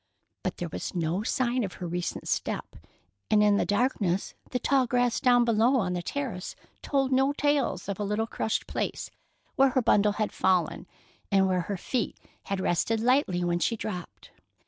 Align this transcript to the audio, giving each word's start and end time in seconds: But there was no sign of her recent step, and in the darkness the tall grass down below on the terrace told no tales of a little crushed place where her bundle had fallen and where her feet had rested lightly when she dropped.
But 0.41 0.57
there 0.57 0.69
was 0.69 0.95
no 0.95 1.21
sign 1.21 1.63
of 1.63 1.73
her 1.73 1.85
recent 1.85 2.27
step, 2.27 2.75
and 3.29 3.43
in 3.43 3.57
the 3.57 3.67
darkness 3.67 4.33
the 4.49 4.57
tall 4.57 4.87
grass 4.87 5.19
down 5.19 5.45
below 5.45 5.75
on 5.75 5.93
the 5.93 6.01
terrace 6.01 6.55
told 6.81 7.11
no 7.11 7.33
tales 7.33 7.87
of 7.87 7.99
a 7.99 8.03
little 8.03 8.25
crushed 8.25 8.65
place 8.65 9.11
where 9.57 9.69
her 9.69 9.81
bundle 9.83 10.13
had 10.13 10.31
fallen 10.31 10.87
and 11.31 11.47
where 11.47 11.61
her 11.61 11.77
feet 11.77 12.17
had 12.45 12.59
rested 12.59 12.99
lightly 12.99 13.43
when 13.43 13.59
she 13.59 13.75
dropped. 13.77 14.31